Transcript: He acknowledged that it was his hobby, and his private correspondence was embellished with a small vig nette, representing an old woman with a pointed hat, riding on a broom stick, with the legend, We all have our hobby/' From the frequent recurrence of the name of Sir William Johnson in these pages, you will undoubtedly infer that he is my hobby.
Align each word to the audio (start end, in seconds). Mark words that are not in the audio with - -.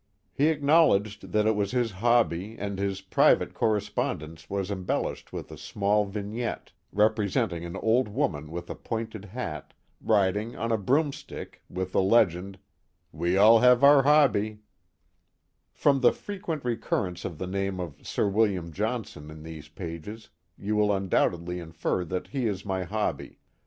He 0.33 0.47
acknowledged 0.47 1.31
that 1.31 1.45
it 1.45 1.55
was 1.55 1.69
his 1.69 1.91
hobby, 1.91 2.57
and 2.57 2.79
his 2.79 3.01
private 3.01 3.53
correspondence 3.53 4.49
was 4.49 4.71
embellished 4.71 5.31
with 5.31 5.51
a 5.51 5.59
small 5.59 6.05
vig 6.05 6.25
nette, 6.25 6.71
representing 6.91 7.63
an 7.65 7.75
old 7.75 8.07
woman 8.07 8.49
with 8.49 8.67
a 8.71 8.73
pointed 8.73 9.25
hat, 9.25 9.75
riding 10.03 10.55
on 10.55 10.71
a 10.71 10.77
broom 10.79 11.13
stick, 11.13 11.61
with 11.69 11.91
the 11.91 12.01
legend, 12.01 12.57
We 13.11 13.37
all 13.37 13.59
have 13.59 13.83
our 13.83 14.01
hobby/' 14.01 14.61
From 15.71 16.01
the 16.01 16.11
frequent 16.13 16.65
recurrence 16.65 17.23
of 17.23 17.37
the 17.37 17.45
name 17.45 17.79
of 17.79 17.99
Sir 18.07 18.27
William 18.27 18.71
Johnson 18.71 19.29
in 19.29 19.43
these 19.43 19.67
pages, 19.67 20.29
you 20.57 20.75
will 20.75 20.91
undoubtedly 20.91 21.59
infer 21.59 22.03
that 22.05 22.25
he 22.29 22.47
is 22.47 22.65
my 22.65 22.81
hobby. 22.85 23.37